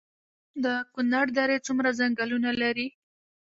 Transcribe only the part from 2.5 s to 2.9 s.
لري؟